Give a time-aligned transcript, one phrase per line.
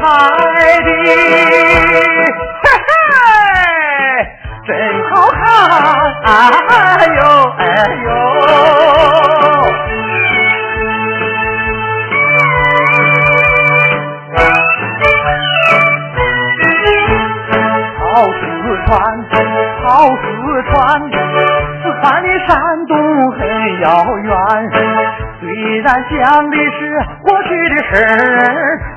[0.00, 0.04] 拍
[0.84, 2.64] 的，嘿
[3.06, 3.20] 嘿，
[4.66, 4.68] 真
[5.10, 5.40] 好看，
[6.24, 6.28] 哎
[7.16, 7.20] 呦
[7.58, 7.62] 哎
[8.04, 8.06] 呦。
[17.98, 18.02] 好
[18.32, 18.42] 四
[18.86, 18.92] 川，
[19.84, 19.86] 好
[20.16, 20.24] 四
[20.70, 20.74] 川，
[21.82, 22.50] 四川的山
[22.86, 22.92] 东
[23.32, 23.38] 很
[23.80, 23.84] 遥
[24.18, 24.30] 远。
[25.56, 26.78] 既然讲的是
[27.22, 28.12] 过去的事儿，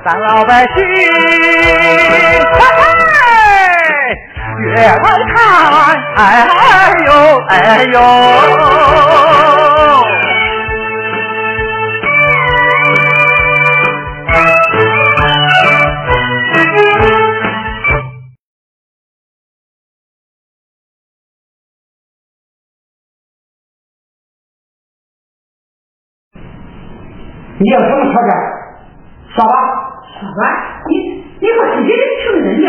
[0.03, 0.75] 咱老百姓，
[2.11, 2.11] 嘿
[2.75, 2.83] 嘿，
[4.65, 4.91] 越来
[5.33, 5.39] 看，
[6.17, 6.19] 哎
[7.05, 7.09] 呦
[7.47, 7.55] 哎
[7.93, 7.95] 呦。
[27.59, 28.31] 你要什么条件？
[29.36, 29.53] 说吧。
[30.20, 31.89] 说吧，你你快自己
[32.25, 32.61] 承认去。
[32.64, 32.67] 天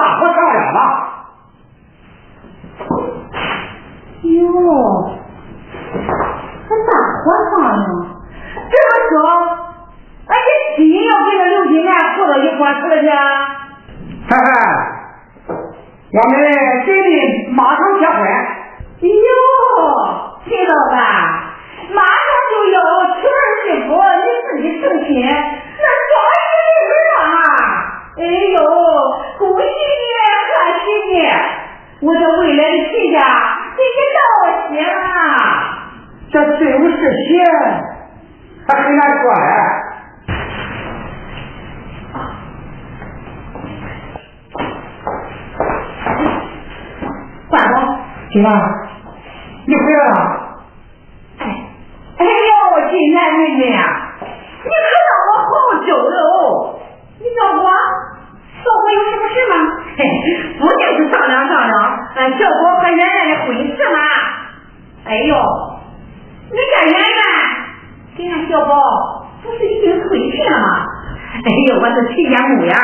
[0.00, 0.78] 大伙商量吧。
[4.22, 4.32] 哟，
[6.64, 7.84] 还大伙商量？
[8.70, 9.12] 这么说，
[10.26, 13.08] 俺这心要跟着刘金兰过到一块去了去？
[14.26, 14.48] 嗨嗨，
[15.46, 16.32] 我们
[16.86, 18.16] 决定马上结婚。
[19.02, 19.10] 哟，
[20.46, 20.96] 秦老板，
[21.92, 22.76] 马上就要
[23.20, 26.10] 娶儿媳妇，你自己成亲，那装
[26.64, 27.28] 一个人啊！
[28.16, 28.58] 哎呦，
[29.60, 30.02] 恭喜你，
[30.48, 31.12] 贺喜你！
[32.00, 33.20] 我这未来的亲家
[33.76, 34.18] 给你道
[34.70, 34.88] 喜了。
[36.32, 36.96] 这最有事
[37.28, 37.44] 情，
[38.66, 39.38] 还很难说嘞。
[47.50, 47.76] 关总，
[48.30, 48.48] 金兰。
[49.66, 50.14] 你回来了？
[51.38, 51.44] 哎，
[52.16, 53.84] 哎呦，金兰妹妹啊，
[54.22, 55.52] 你可让我好
[55.84, 56.80] 久了哦！
[57.18, 57.68] 你找我，
[58.70, 59.54] 找我有什么事吗？
[59.98, 60.06] 嘿，
[60.58, 61.74] 不就是商量商量，
[62.14, 63.98] 呃，小宝和圆圆的婚事吗？
[65.04, 65.34] 哎呦，
[66.50, 67.20] 你家圆圆
[68.16, 70.86] 跟俺小宝不是已经退亲了吗？
[71.34, 72.76] 哎呦，我是亲家母呀，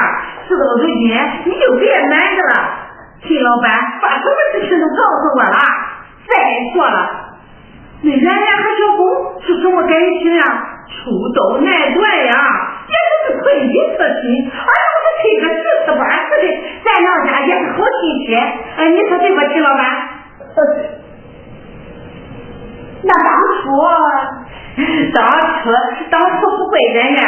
[0.49, 0.99] 事到如今
[1.45, 2.55] 你就别瞒着了，
[3.23, 3.71] 秦老板
[4.03, 5.59] 把什么事情都告诉我了。
[6.27, 6.35] 再
[6.75, 6.99] 说了，
[8.03, 10.43] 那圆圆和小公是什么感情呀？
[10.87, 12.33] 初到难断呀，
[12.87, 14.71] 简直是推己测亲，而
[15.27, 16.45] 不是推个十次八次的。
[16.85, 19.83] 咱娘家也是好亲戚，哎，你说对不，齐老板？
[23.03, 23.63] 那当初，
[25.15, 25.19] 当
[25.63, 25.71] 初，
[26.11, 27.21] 当初不怪人家，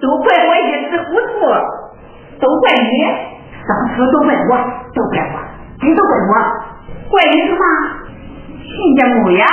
[0.00, 1.46] 都怪我一时糊涂，
[2.40, 2.86] 都怪你，
[3.66, 4.50] 当初都怪我，
[4.94, 5.34] 都怪我，
[5.80, 6.32] 真都怪我，
[7.10, 7.62] 怪你什么？
[8.62, 9.44] 亲家母呀。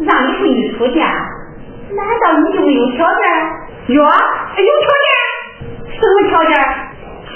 [0.00, 1.00] 让你闺女出嫁，
[1.94, 3.20] 难道你就没有条件？
[3.88, 4.14] 有啊，
[4.56, 5.08] 有条件？
[5.92, 6.52] 什么条件？
[7.28, 7.34] 亲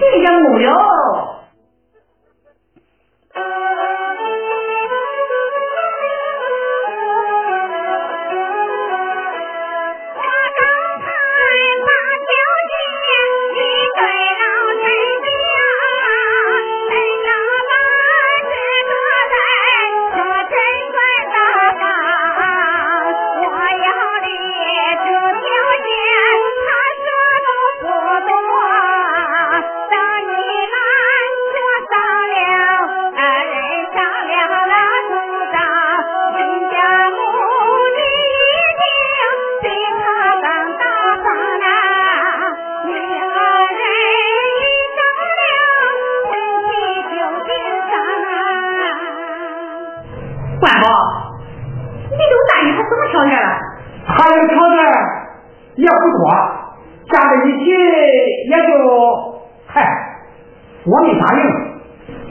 [60.84, 61.42] 我没答应。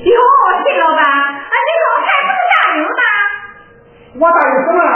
[0.02, 0.18] 哟，
[0.64, 3.02] 谢老板，啊，你老太不是答应吗？
[4.20, 4.92] 我答应什么了？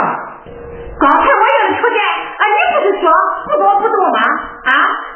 [1.00, 1.96] 刚才我要出钱，
[2.36, 3.08] 啊，你不是说
[3.48, 4.20] 不多不多吗？
[4.64, 4.70] 啊，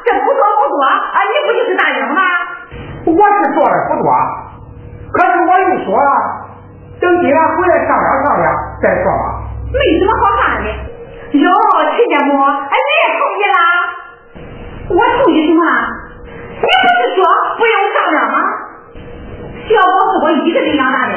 [0.05, 2.21] 这不多不多，啊，你不就是答应吗？
[3.05, 4.09] 我是说的不多，
[5.13, 6.11] 可是我又说了，
[6.99, 8.45] 等今晚回来商量商量
[8.81, 9.37] 再说吧。
[9.69, 10.69] 没什么好商量的。
[11.37, 11.45] 哟，
[11.93, 13.57] 亲家母，你也同意了？
[14.89, 15.71] 我同意什么了？
[16.81, 17.21] 你不是说
[17.57, 18.37] 不用商量吗？
[19.69, 21.13] 小宝是我一个人养大的，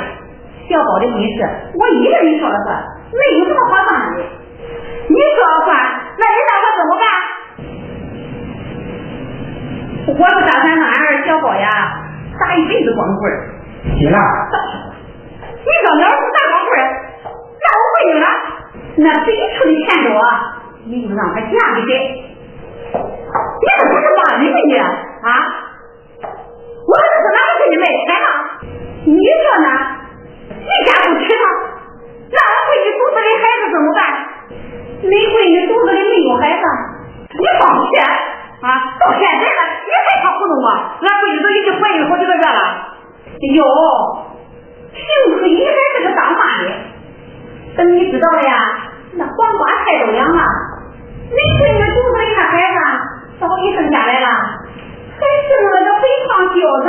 [0.69, 1.41] 小宝的婚事
[1.75, 2.77] 我一个人说了算，
[3.11, 4.21] 没有什么好商量的。
[5.09, 5.75] 你说了算，
[6.21, 7.05] 那你打算怎么办？
[10.07, 11.67] 我不打算让俺儿小宝呀
[12.39, 13.49] 打一辈子光棍儿。
[13.97, 14.19] 行了，
[15.65, 16.77] 你说要是打光棍，
[17.25, 18.29] 那我闺女了，
[18.97, 20.13] 那最出的钱多，
[20.85, 22.34] 你就让他嫁给谁？
[22.95, 25.29] 你这不是骂人吗你啊？
[26.23, 28.29] 我这是哪个给你卖钱呢？
[29.05, 29.69] 你说呢？
[30.47, 31.43] 你家不娶她，
[32.31, 34.01] 那俺闺女肚子里孩子怎么办？
[35.03, 36.65] 你闺女肚子里没有孩子，
[37.35, 38.07] 你放屁啊！
[39.01, 40.69] 到现在了，你还想糊弄我？
[41.03, 42.95] 俺闺女都已经怀孕好几个月了。
[43.43, 43.61] 哟，
[44.95, 45.03] 幸
[45.37, 46.71] 亏你还是个当妈的，
[47.77, 48.55] 等你知道了呀，
[49.19, 50.43] 那黄瓜菜都凉了。
[51.29, 52.57] 你闺女肚子里那孩
[53.39, 54.29] 子早已生下来了，
[55.19, 56.89] 还生了个肥胖小子。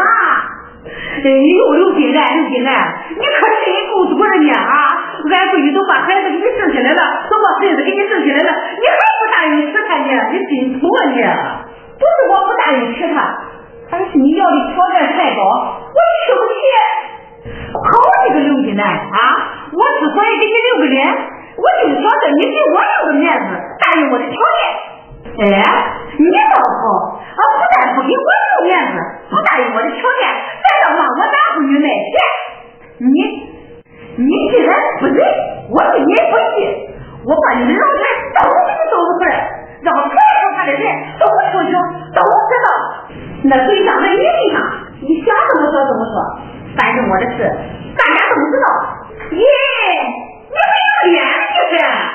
[0.85, 2.69] 哎呦，刘金兰，刘金兰，
[3.09, 4.73] 你可真够毒的呢啊！
[5.25, 10.13] 俺闺女都把孩子给你生下来了，都把孙子给你生下来了，你还不答应娶她呢？
[10.29, 11.17] 你真土啊你！
[11.97, 13.17] 不是我不答应娶她。
[13.89, 15.41] 而是你要的条件太高，
[15.89, 16.57] 我吃不起。
[17.73, 17.85] 好
[18.29, 19.17] 你个刘金兰啊！
[19.73, 21.01] 我之所以给你留个脸，
[21.57, 23.49] 我就是想着你给我留个面子，
[23.81, 24.94] 答应我的条件。
[25.25, 25.41] 哎，
[26.17, 32.13] 你倒好，啊，不但不给我留面子，不答应我的条件，还要让我大闺女卖钱。
[33.01, 33.17] 你，
[34.15, 34.69] 你既然
[35.01, 35.17] 不仁，
[35.69, 36.87] 我对你不义，
[37.25, 38.05] 我把你的老钱
[38.37, 39.33] 都给你收拾出来，
[39.81, 40.83] 让财富他的人
[41.19, 41.73] 都清楚，
[42.15, 42.67] 都知道。
[43.43, 44.61] 那对象在你身上，
[45.01, 46.15] 你想怎么说怎么说，
[46.79, 47.43] 反正我的事
[47.97, 48.67] 大家都知道。
[49.35, 49.43] 耶，
[50.47, 52.14] 你没有脸你是。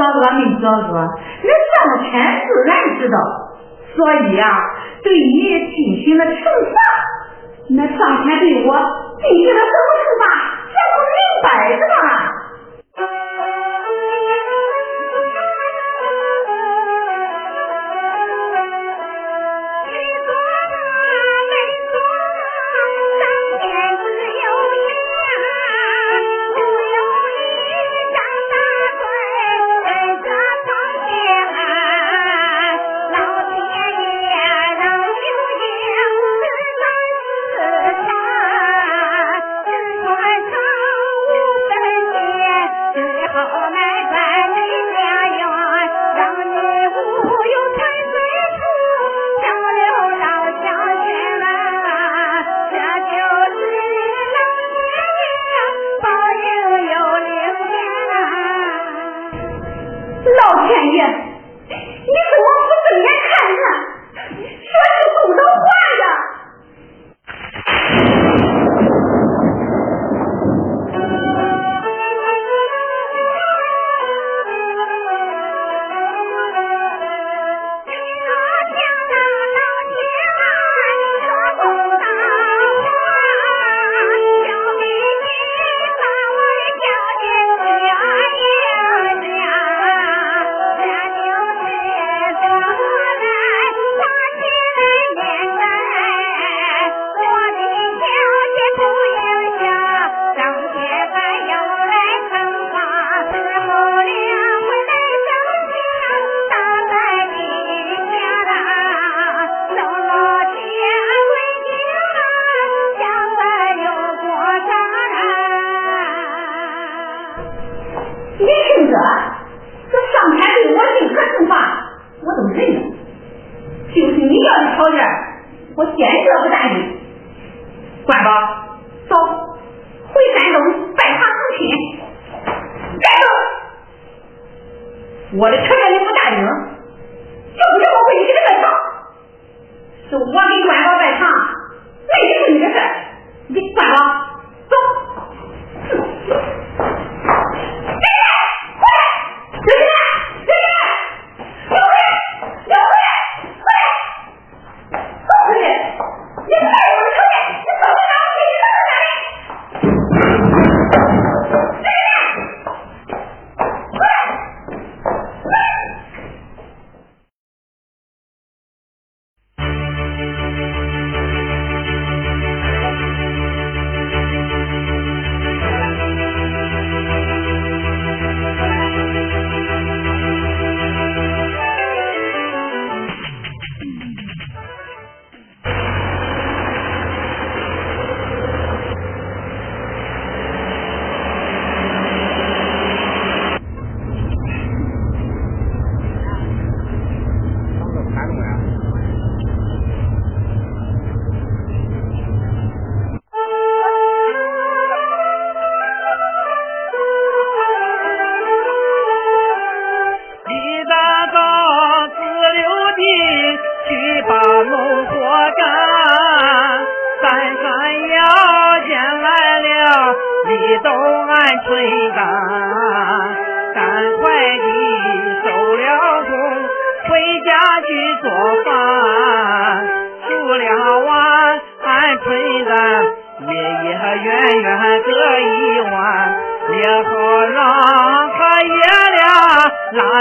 [0.00, 0.96] 做恶没做恶，
[1.44, 3.20] 那上天自然知道，
[3.94, 4.48] 所以啊，
[5.02, 5.36] 对你
[5.76, 6.40] 进行了惩
[6.72, 6.74] 罚。
[7.76, 8.72] 那上天对我
[9.20, 10.24] 进行了什么惩罚？
[10.72, 12.09] 这不明摆着吗？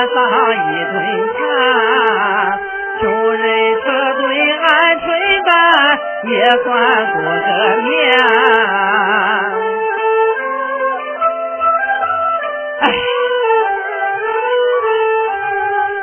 [0.08, 0.16] 上
[0.56, 0.96] 一顿
[1.34, 1.40] 餐
[3.02, 3.44] 穷人
[3.82, 4.64] 吃顿鹌
[5.00, 5.08] 鹑
[5.46, 5.52] 蛋
[6.24, 6.32] 也
[6.64, 6.68] 算
[7.12, 7.50] 过个
[7.82, 7.90] 年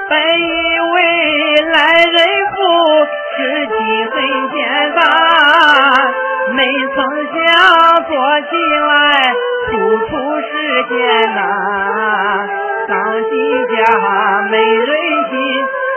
[0.09, 0.97] 本以为
[1.73, 2.17] 来人
[2.53, 2.57] 后
[3.35, 3.77] 事情
[4.11, 4.15] 很
[4.51, 4.57] 简
[4.95, 5.01] 单
[6.55, 6.59] 没
[6.95, 6.97] 曾
[7.33, 7.41] 想
[8.05, 8.53] 做起
[8.87, 8.93] 来
[9.67, 9.71] 处
[10.07, 10.53] 处是
[10.89, 10.97] 艰
[11.35, 12.66] 难。
[12.89, 12.97] 丧
[13.31, 14.97] 尽家没人
[15.31, 15.39] 心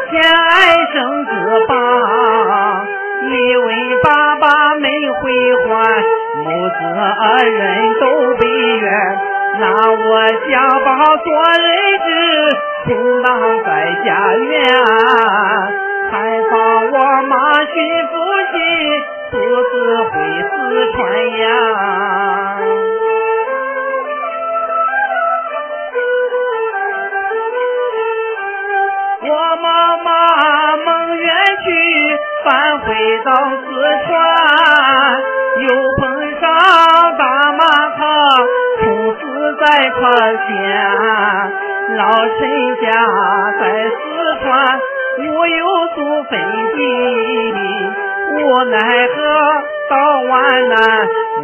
[0.10, 1.32] 偏爱生子
[1.68, 2.88] 棒
[3.30, 3.74] 因为
[4.04, 5.32] 爸爸没回
[5.68, 6.04] 还
[6.36, 8.92] 母子二人都被怨
[9.60, 11.28] 让我家宝做
[11.62, 11.70] 人
[12.08, 12.10] 质
[12.86, 13.30] 哭当
[13.66, 13.70] 在
[14.04, 14.64] 家园
[16.10, 16.98] 还放我
[17.28, 17.76] 妈寻
[18.08, 18.14] 夫
[18.52, 18.56] 婿
[19.30, 19.74] 独自
[20.10, 20.98] 回四川
[21.38, 22.19] 呀
[32.50, 32.88] 返回
[33.24, 33.32] 到
[33.62, 33.62] 四
[34.08, 34.10] 川，
[35.62, 36.02] 又碰
[36.42, 36.42] 上
[37.16, 37.62] 大马
[37.96, 38.00] 他
[38.82, 38.82] 出
[39.14, 39.22] 死
[39.60, 40.00] 在他
[40.48, 40.50] 前。
[41.96, 42.40] 老陈
[42.82, 42.90] 家
[43.60, 43.94] 在四
[44.42, 44.50] 川，
[45.30, 45.62] 我有
[45.96, 46.32] 祖坟
[46.76, 46.80] 地，
[48.32, 48.34] 无
[48.66, 49.16] 奈何
[49.92, 49.94] 到
[50.30, 50.34] 万
[50.70, 50.74] 难，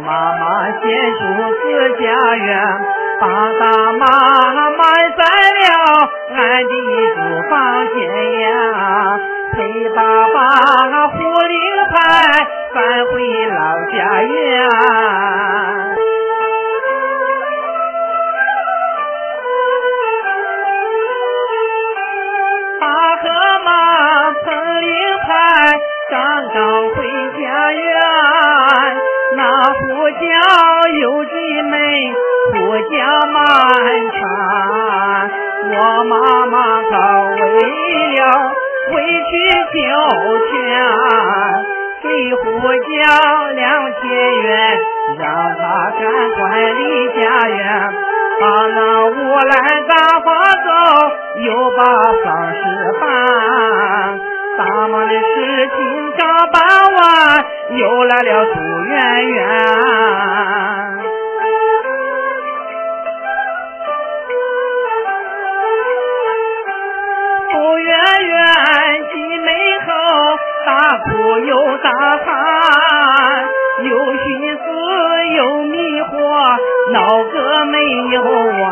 [0.04, 0.42] 妈妈
[0.72, 0.82] 先
[1.14, 1.22] 住
[1.54, 1.62] 四
[2.02, 2.04] 家
[2.36, 2.46] 院，
[3.20, 3.24] 把
[3.60, 4.02] 大妈
[4.72, 4.82] 埋
[5.16, 5.22] 在
[5.60, 5.64] 了
[6.34, 6.74] 俺的
[7.14, 7.54] 住房
[7.94, 7.96] 前
[8.40, 8.46] 呀。
[9.52, 10.38] 陪爸爸
[11.08, 11.58] 护灵
[11.90, 11.94] 牌
[12.74, 13.14] 返回
[13.46, 13.58] 老
[13.90, 14.34] 家园。
[26.08, 26.14] 刚
[26.54, 26.96] 刚回
[27.42, 27.84] 家园，
[29.36, 29.40] 那
[29.72, 30.24] 呼叫
[31.00, 31.74] 有几门，
[32.52, 32.94] 呼叫
[33.32, 33.36] 满
[34.12, 34.20] 船。
[35.68, 36.54] 我妈妈
[36.88, 37.34] 她为
[38.14, 38.18] 了
[38.88, 39.32] 回去
[39.72, 39.84] 交
[40.46, 40.54] 钱，
[42.02, 42.84] 给呼叫
[43.52, 43.62] 两
[44.00, 44.02] 千
[44.42, 44.46] 元，
[45.18, 45.22] 让
[45.56, 45.60] 他
[45.98, 46.40] 赶快
[46.72, 47.58] 离家园，
[48.40, 49.52] 把那无赖
[49.88, 50.68] 打发走，
[51.40, 51.78] 又把
[52.24, 52.60] 丧事
[53.00, 53.04] 办。
[54.58, 55.78] 大妈的事情
[56.16, 56.20] 刚
[56.50, 56.56] 办
[56.94, 56.98] 完，
[57.76, 58.94] 又来了朱圆
[59.26, 59.36] 圆。
[70.86, 71.90] 大哭又大
[72.24, 73.44] 喊，
[73.82, 74.62] 又寻思
[75.34, 76.12] 又迷惑，
[76.92, 77.74] 闹个没
[78.14, 78.62] 有完。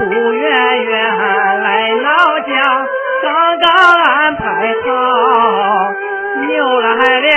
[0.00, 0.92] 朱圆圆
[1.62, 2.50] 来老家。
[3.22, 3.70] 刚刚
[4.02, 4.42] 安排
[4.84, 4.90] 好，
[6.50, 6.88] 又来
[7.20, 7.30] 了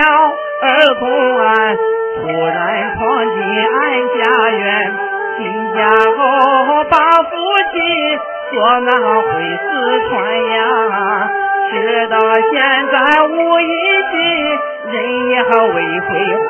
[0.63, 0.65] 儿
[0.99, 1.77] 童安，
[2.15, 2.58] 突然
[2.97, 3.77] 闯进俺
[4.10, 4.65] 家园。
[5.38, 5.43] 进
[5.75, 5.86] 家
[6.17, 7.29] 后把父
[7.71, 7.77] 亲
[8.49, 8.89] 说那
[9.21, 9.29] 回
[9.62, 9.63] 四
[10.10, 11.29] 川呀，
[11.71, 11.73] 直
[12.10, 12.54] 到现
[12.91, 12.95] 在
[13.28, 13.67] 无音
[14.12, 14.13] 信，
[14.91, 14.93] 人
[15.30, 15.34] 也
[15.73, 16.10] 未归
[16.47, 16.49] 还。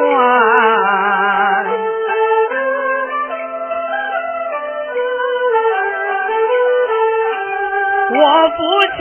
[8.17, 8.57] 我父
[8.97, 8.99] 亲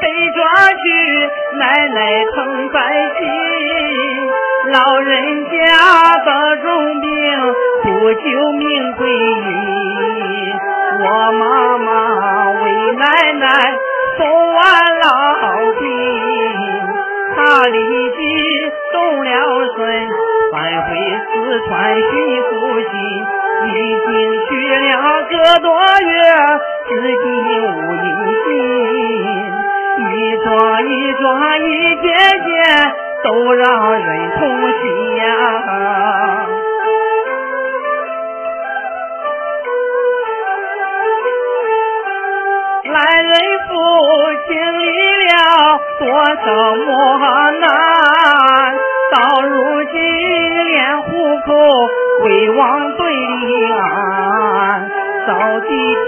[0.00, 0.38] 被抓
[0.70, 0.82] 去，
[1.58, 1.98] 奶奶
[2.34, 2.36] 疼
[2.70, 2.76] 在
[3.18, 3.20] 心。
[4.72, 5.10] 老人
[5.46, 5.50] 家
[6.24, 6.28] 得
[6.62, 6.64] 重
[7.00, 7.10] 病，
[7.82, 9.12] 不救命归阴。
[11.02, 11.42] 我妈
[11.78, 11.88] 妈
[12.62, 13.46] 为奶奶
[14.20, 14.60] 送完
[15.00, 15.08] 老
[15.80, 15.82] 病，
[17.34, 17.78] 他立
[18.10, 18.20] 即
[18.92, 19.30] 动了
[19.74, 19.80] 身，
[20.52, 20.52] 返
[20.84, 20.88] 回
[21.24, 21.32] 四
[21.66, 22.04] 川寻
[22.50, 22.52] 父
[22.82, 22.92] 亲。
[23.62, 24.08] 已经
[24.46, 24.84] 去了
[25.22, 25.68] 个多
[26.02, 26.12] 月，
[26.86, 26.90] 至
[27.22, 27.24] 今
[27.64, 28.06] 无音
[28.44, 28.46] 信。
[30.02, 30.04] 一
[30.44, 30.48] 桩
[30.84, 31.24] 一桩
[31.62, 31.64] 一
[31.96, 32.04] 件
[32.44, 32.52] 件，
[33.24, 34.40] 都让人痛
[34.82, 34.82] 心
[35.16, 35.24] 呀。
[44.48, 44.90] 经历
[45.26, 45.34] 了
[45.98, 46.02] 多
[46.36, 46.88] 少磨
[47.60, 47.68] 难，
[49.12, 49.94] 到如今
[50.66, 51.08] 连户
[51.46, 51.48] 口。
[52.22, 52.58] 为王
[52.98, 54.90] 对立案，
[55.26, 56.06] 找地皮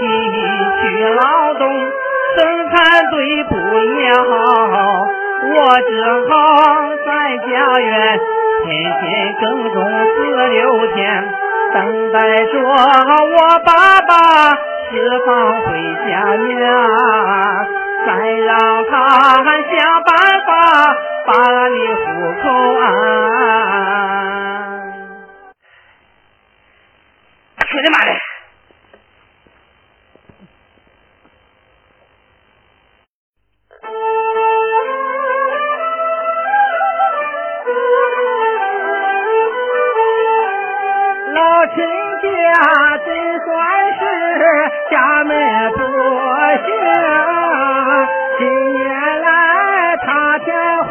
[0.79, 1.19] 去劳
[1.55, 1.61] 动，
[2.37, 2.75] 生产
[3.09, 3.15] 队
[3.45, 4.13] 不要，
[5.55, 5.91] 我只
[6.29, 6.31] 好
[7.03, 8.19] 在家园
[8.63, 8.69] 天
[9.01, 9.03] 天
[9.41, 9.43] 耕
[9.73, 10.15] 种四
[10.49, 10.61] 六
[10.93, 11.01] 天，
[11.73, 11.75] 等
[12.11, 12.15] 待
[12.45, 12.71] 着我
[13.65, 14.11] 爸爸
[14.93, 15.27] 释放
[15.63, 15.65] 回
[16.07, 16.61] 家娘，
[18.05, 18.93] 再让他
[19.43, 20.13] 想办
[20.45, 20.51] 法
[21.25, 21.33] 把
[21.69, 22.03] 你户
[22.43, 22.45] 口
[22.79, 22.83] 安。
[27.65, 28.09] 去你妈的！
[42.97, 43.07] 真
[43.39, 43.49] 算
[43.99, 44.01] 是
[44.91, 45.31] 家门
[45.73, 45.77] 不
[46.65, 46.71] 幸，
[48.37, 48.41] 今
[48.73, 48.81] 年
[49.21, 49.27] 来
[49.97, 50.45] 塌天
[50.83, 50.89] 祸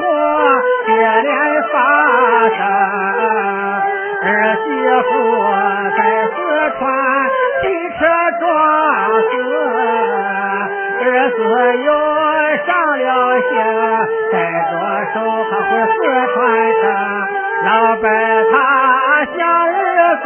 [0.86, 0.88] 接
[1.22, 1.28] 连
[1.70, 1.74] 发
[2.48, 2.58] 生，
[4.24, 4.26] 儿
[4.64, 4.64] 媳
[5.08, 5.10] 妇
[5.96, 6.00] 在。
[6.34, 6.38] 四
[6.78, 6.80] 川
[7.60, 7.62] 汽
[7.98, 8.00] 车
[8.40, 8.42] 撞
[9.30, 9.32] 死，
[11.00, 11.38] 儿子
[11.84, 11.86] 又
[12.66, 13.06] 上了
[13.40, 13.50] 刑，
[14.30, 14.34] 带
[14.70, 14.72] 着
[15.12, 15.14] 手
[15.50, 15.92] 他回四
[16.32, 16.34] 川
[16.80, 16.82] 城。
[17.64, 18.04] 老伴
[18.50, 18.54] 他
[19.36, 19.76] 想儿
[20.22, 20.24] 子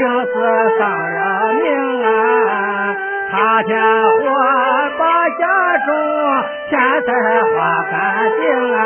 [0.00, 0.32] 病死
[0.78, 1.66] 丧了命
[2.02, 2.08] 啊，
[3.30, 4.18] 他家伙
[4.98, 5.44] 把家
[5.86, 5.88] 中
[6.70, 6.72] 钱
[7.04, 7.08] 财
[7.42, 7.52] 花
[7.90, 7.92] 干
[8.40, 8.78] 净啊。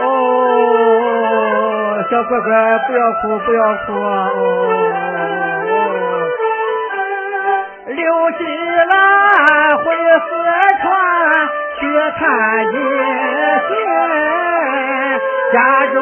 [0.00, 0.04] 哦
[2.10, 2.48] 小哥哥，
[2.88, 4.38] 不要哭，不要哭啊哦！
[7.86, 8.40] 刘金
[8.90, 8.90] 兰
[9.78, 9.84] 回
[12.18, 12.20] 看
[12.70, 12.74] 见
[13.68, 13.70] 信，
[15.52, 15.56] 家
[15.92, 15.96] 中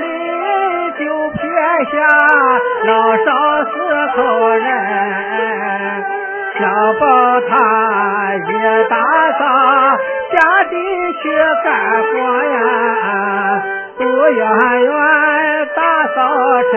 [0.00, 0.04] 里
[0.98, 1.40] 就撇
[1.92, 1.94] 下
[2.86, 2.90] 老
[3.24, 3.26] 少
[3.64, 3.72] 四
[4.16, 4.16] 口
[4.50, 4.66] 人，
[6.58, 6.62] 小
[7.00, 7.04] 宝
[7.48, 7.52] 他
[8.34, 8.38] 一
[8.88, 8.92] 大
[9.38, 9.42] 早
[10.32, 10.34] 下
[10.70, 10.72] 地
[11.22, 11.24] 去
[11.64, 11.66] 干
[12.02, 12.12] 活
[12.44, 12.56] 呀，
[13.98, 14.38] 不远
[14.82, 14.92] 远
[15.74, 15.78] 打
[16.14, 16.16] 扫
[16.72, 16.74] 尘，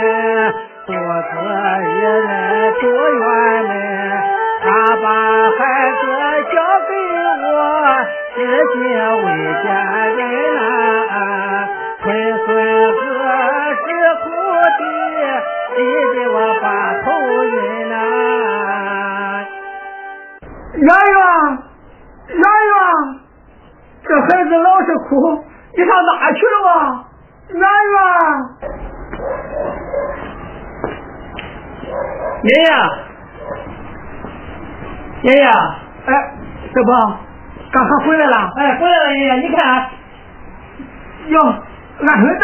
[0.85, 1.31] 独自
[1.83, 2.27] 一人
[2.79, 3.21] 住院
[3.67, 3.71] 门。
[4.59, 4.65] 他
[4.97, 5.05] 把
[5.57, 5.59] 孩
[8.37, 8.77] 我，至今
[9.25, 9.27] 未
[9.63, 9.65] 见
[10.15, 10.19] 人
[10.55, 10.61] 呐。
[12.03, 12.05] 孙
[12.45, 13.01] 孙何
[13.73, 13.85] 时
[14.21, 14.25] 苦
[14.77, 14.81] 的，
[15.75, 15.77] 急
[16.13, 16.65] 得我把
[17.01, 17.05] 头
[17.43, 17.55] 晕
[17.89, 17.93] 呐。
[20.75, 21.19] 圆圆，
[22.27, 22.77] 圆圆，
[24.03, 25.09] 这孩子老是哭，
[25.75, 26.71] 你上哪去了啊？
[27.49, 27.97] 圆圆，
[32.43, 32.49] 爷
[35.23, 35.45] 爷，爷爷，
[36.05, 36.09] 哎，
[36.73, 36.89] 这不，
[37.71, 38.53] 刚才回来了？
[38.55, 39.89] 哎，回来了，爷爷，你看，
[41.27, 41.39] 哟，
[41.99, 42.43] 俺孙子，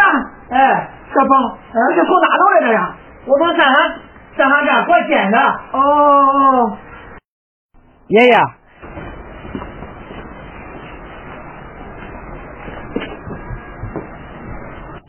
[0.49, 1.57] 哎，小宝，
[1.89, 2.95] 你是从哪头来的呀？
[3.25, 3.75] 我从山上
[4.35, 5.39] 山上干活捡的。
[5.71, 6.77] 哦，
[8.07, 8.35] 爷爷，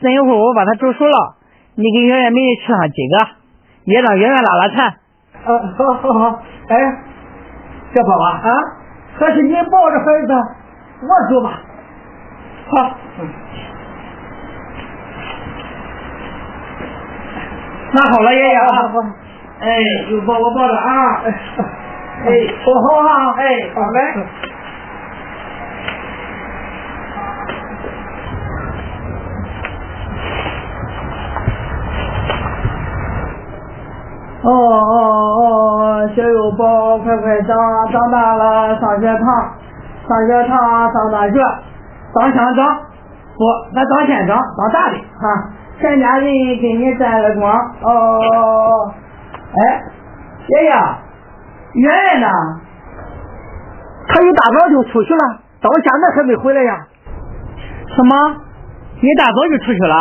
[0.01, 1.35] 等一会儿我把它煮熟了，
[1.75, 3.27] 你给圆圆每人吃上几个，
[3.83, 4.87] 也让圆圆拉拉馋。
[4.87, 6.75] 啊，好好好，哎，
[7.93, 8.49] 小宝啊，啊，
[9.17, 10.33] 还是你抱着孩子，
[11.01, 11.47] 我走吧。
[12.67, 12.73] 好，
[17.93, 18.57] 拿好了，爷爷
[19.61, 19.67] 哎，
[20.09, 21.21] 有抱我抱着啊。
[21.23, 21.31] 哎，
[22.25, 22.29] 哎，
[22.63, 23.97] 好好啊，哎，好嘞。
[34.41, 34.51] 哦，
[36.15, 37.57] 小油宝，快快长，
[37.91, 39.25] 长大了上学堂，
[40.07, 40.57] 上学堂
[40.93, 41.39] 上大学，
[42.13, 42.77] 当乡长，
[43.35, 45.49] 不，那当县长，当大的哈，
[45.79, 46.27] 全家人
[46.61, 47.53] 给你沾了光。
[47.81, 48.93] 哦，
[49.51, 49.83] 哎，
[50.47, 50.71] 爷爷，
[51.73, 52.27] 圆圆呢？
[54.07, 55.19] 他一大早就出去了，
[55.61, 56.87] 到现在还没回来呀。
[57.87, 58.35] 什么？
[59.01, 59.95] 一大早就出去了，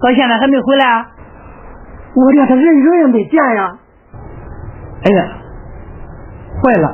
[0.00, 1.06] 到现在还没回来？
[2.14, 3.76] 我连他人影也没见呀。
[5.04, 5.20] 哎呀，
[6.62, 6.86] 坏了，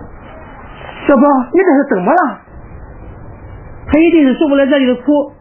[1.06, 2.40] 小宝，你这是怎么了？
[3.86, 5.32] 他一定是受不了这里的苦，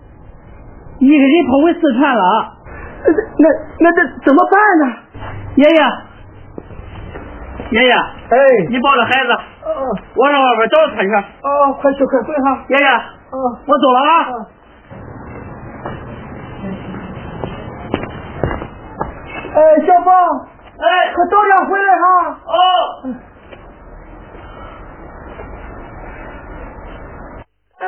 [0.99, 2.53] 一个人跑回四川了。
[3.05, 3.49] 那那
[3.79, 4.95] 那这怎么办呢？
[5.55, 5.79] 爷爷，
[7.71, 8.37] 爷爷，哎，
[8.69, 9.31] 你抱着孩子，
[9.63, 11.09] 哦我上外边找他去。
[11.41, 12.63] 哦，快去快回哈。
[12.69, 14.11] 爷爷，哦，我走了啊。
[19.55, 20.11] 哎，小宝，
[20.83, 22.05] 哎，快早点回来哈。
[22.45, 22.53] 哦。
[27.79, 27.87] 只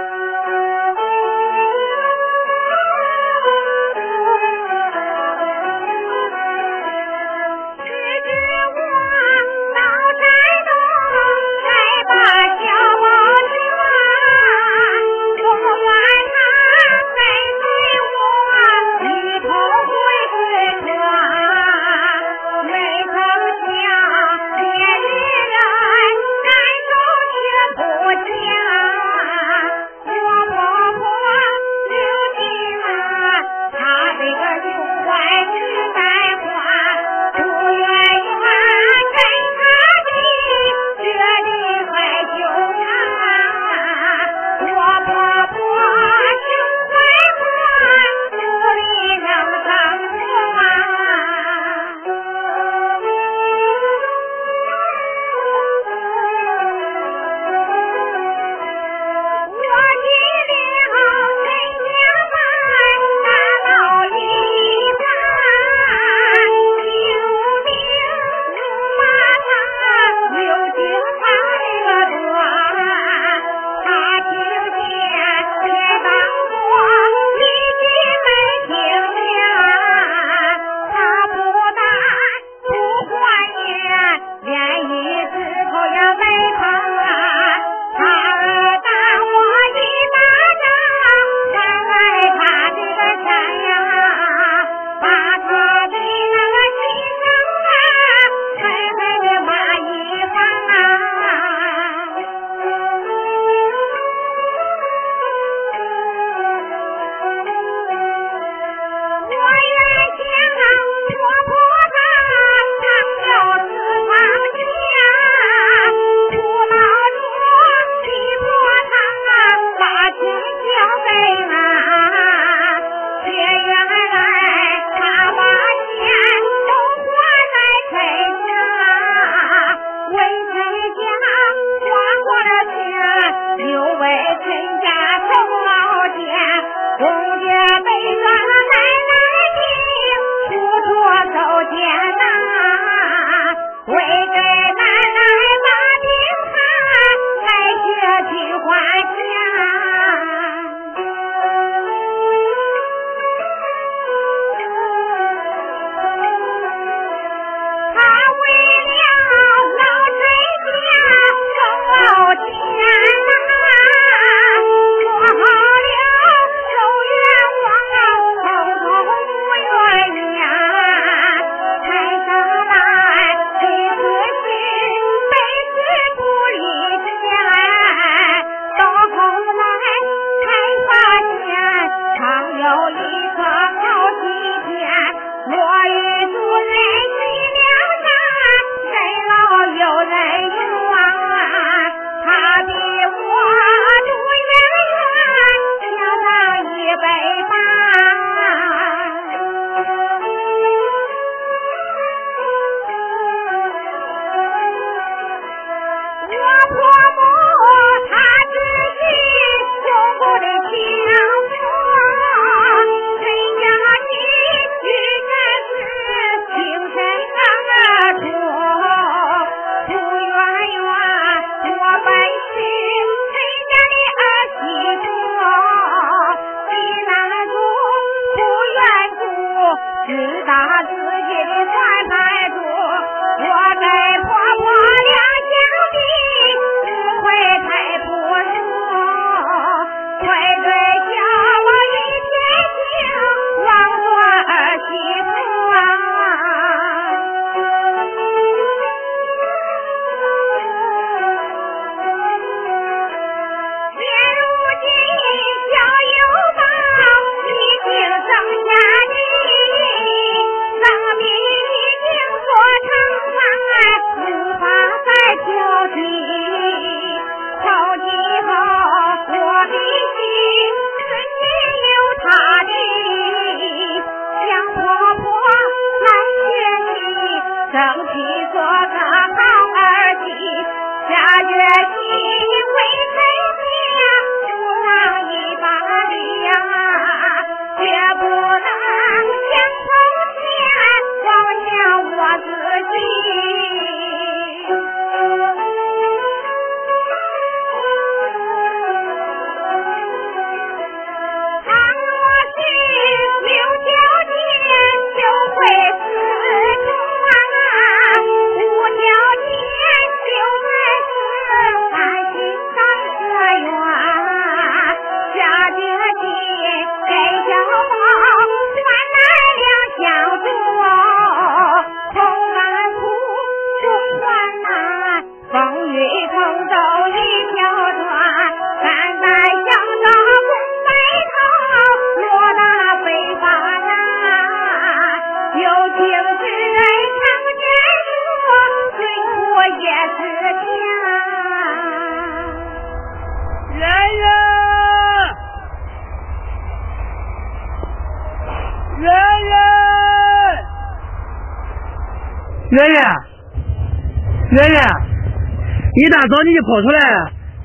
[356.05, 357.01] 一大早你就跑出来，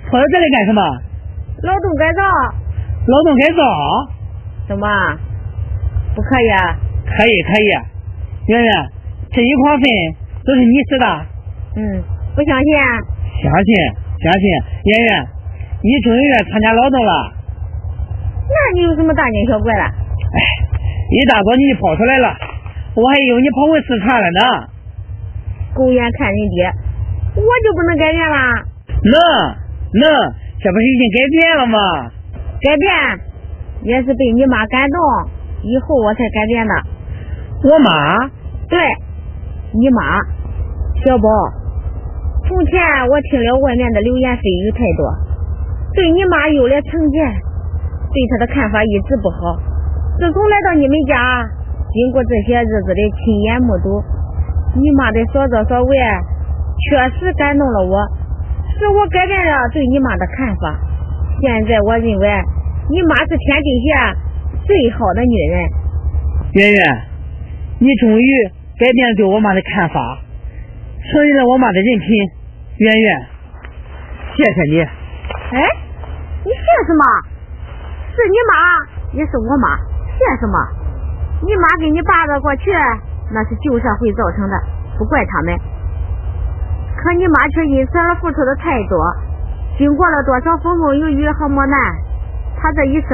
[0.08, 0.80] 跑到这里干什么？
[1.60, 2.24] 劳动改造
[3.04, 3.60] 劳动改造？
[4.66, 4.88] 怎么
[6.16, 6.72] 不可以啊？
[7.04, 7.68] 可以可以，
[8.48, 8.72] 圆圆，
[9.30, 9.84] 这一筐粪
[10.40, 11.06] 都是你拾的？
[11.76, 12.00] 嗯，
[12.34, 12.72] 不相信？
[13.44, 13.68] 相信
[14.24, 14.44] 相信，
[14.88, 15.28] 圆圆，
[15.84, 17.12] 你终于愿参加劳动了。
[18.48, 19.82] 那你有什么大惊小怪的？
[19.84, 20.40] 哎，
[21.12, 22.34] 一大早你就跑出来了，
[22.96, 24.40] 我还以为你跑回四川了呢。
[25.74, 26.89] 狗眼看人低，我
[27.62, 28.36] 就不能改变啦？
[29.02, 29.14] 能
[29.96, 30.02] 能，
[30.60, 31.78] 这不是已经改变了吗？
[32.60, 32.90] 改变
[33.82, 34.96] 也是被你妈感动
[35.62, 36.74] 以后我才改变的。
[37.64, 38.28] 我妈？
[38.68, 38.78] 对，
[39.72, 40.20] 你妈，
[41.04, 41.28] 小宝。
[42.46, 42.76] 从前
[43.08, 45.06] 我听了外面的流言蜚语太多，
[45.94, 47.18] 对你妈有了成见，
[48.10, 49.56] 对她的看法一直不好。
[50.18, 51.16] 自从来到你们家，
[51.92, 54.02] 经过这些日子的亲眼目睹，
[54.76, 55.96] 你妈的所作所为
[56.88, 58.00] 确实感动了我，
[58.72, 60.78] 使我改变了对你妈的看法。
[61.40, 62.26] 现在我认为
[62.88, 64.14] 你妈是天底下
[64.64, 65.54] 最好的女人。
[66.52, 66.80] 圆圆，
[67.78, 68.26] 你终于
[68.78, 70.18] 改变了对我妈的看法，
[71.04, 72.08] 承认了我妈的人品。
[72.78, 73.26] 圆圆，
[74.36, 74.80] 谢谢你。
[74.80, 75.60] 哎，
[76.44, 77.04] 你谢什么？
[78.10, 78.52] 是你妈，
[79.12, 79.76] 也是我妈，
[80.16, 80.56] 谢什么？
[81.42, 82.72] 你妈跟你爸的过去，
[83.32, 84.56] 那是旧社会造成的，
[84.98, 85.54] 不怪他们。
[87.00, 89.00] 可你妈却因此而付出的太多，
[89.78, 91.76] 经过了多少风风雨雨和磨难，
[92.60, 93.08] 她这一生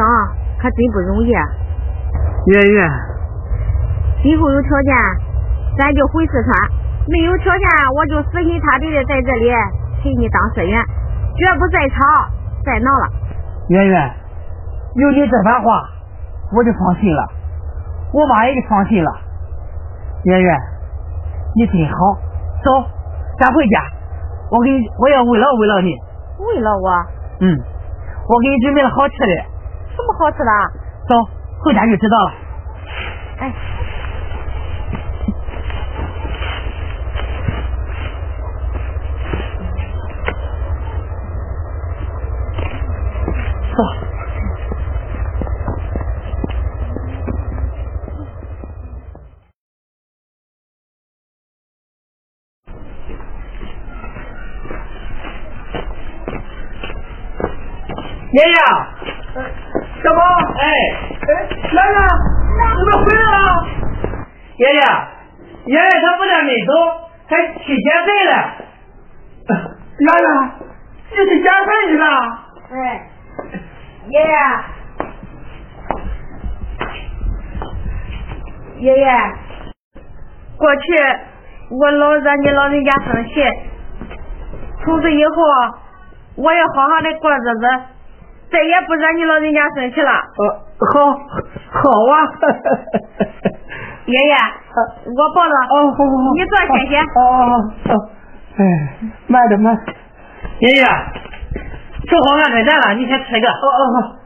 [0.59, 1.30] 可真不容易。
[1.30, 2.91] 圆圆，
[4.22, 4.93] 今后有条件，
[5.78, 6.51] 咱就回四川。
[7.09, 9.55] 没有条件，我就死心塌地的在这里
[10.03, 10.82] 陪你当社员，
[11.37, 11.95] 绝不再吵
[12.64, 13.07] 再闹了。
[13.68, 14.11] 圆圆，
[14.97, 15.89] 有你这番话，
[16.53, 17.28] 我就放心了，
[18.12, 19.12] 我妈也就放心了。
[20.24, 20.59] 圆圆，
[21.55, 22.18] 你真好，
[22.64, 22.91] 走，
[23.39, 23.78] 咱回家，
[24.51, 25.95] 我给你，我要慰劳慰劳你。
[26.39, 26.91] 慰劳我？
[27.41, 27.45] 嗯，
[28.28, 29.34] 我给你准备了好吃的。
[29.95, 30.51] 什么好吃的？
[31.07, 31.14] 走，
[31.62, 32.32] 回家就知道了。
[33.41, 33.53] 哎。
[43.76, 43.82] 走。
[58.37, 58.57] 爷爷，
[60.03, 60.20] 小宝，
[60.59, 60.62] 哎，
[61.26, 61.28] 哎，
[61.72, 61.99] 来了，
[62.76, 63.34] 你们回来了。
[64.59, 64.80] 爷爷，
[65.64, 66.70] 爷爷他不但没走，
[67.28, 67.30] 还
[67.64, 68.32] 去减肥了。
[69.97, 70.28] 来了，
[71.12, 72.05] 你去减肥去了？
[72.72, 72.76] 哎。
[74.09, 74.37] 爷爷，
[78.80, 79.07] 爷爷，
[80.59, 80.82] 过去
[81.70, 83.32] 我老惹你老人家生气，
[84.84, 85.32] 从此以后
[86.37, 87.66] 我要好好的过日子，
[88.57, 90.11] 再也不惹你老人家生气了。
[90.11, 90.49] 呃，
[90.81, 92.25] 好，好啊。
[94.07, 94.35] 爷爷，
[95.05, 95.53] 我抱着。
[95.69, 96.33] 哦，好好好。
[96.33, 96.97] 你坐歇歇。
[96.97, 97.53] 哦哦
[97.93, 98.09] 哦。
[98.57, 98.65] 哎，
[99.27, 99.79] 慢着慢。
[100.61, 100.83] 爷爷。
[102.09, 103.47] 正好俺开饭了，你先吃一个。
[103.47, 104.17] 哦哦好。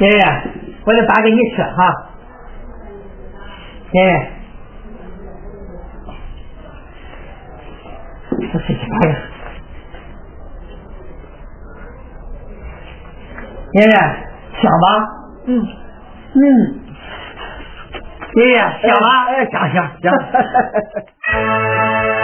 [0.00, 0.42] 爷爷，
[0.86, 2.10] 我得打给你吃哈。
[3.92, 4.30] 爷爷，
[8.52, 9.29] 我吃去吧。
[13.72, 13.90] 爷爷，
[14.60, 14.86] 想吧？
[15.46, 15.62] 嗯
[16.34, 16.40] 嗯。
[18.34, 19.06] 爷爷，想吧？
[19.28, 20.04] 哎，香香香。